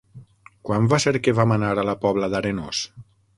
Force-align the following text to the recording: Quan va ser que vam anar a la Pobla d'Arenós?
Quan 0.69 0.87
va 0.93 0.99
ser 1.03 1.13
que 1.27 1.33
vam 1.41 1.53
anar 1.57 1.69
a 1.83 1.85
la 1.91 1.95
Pobla 2.07 2.31
d'Arenós? 2.33 2.81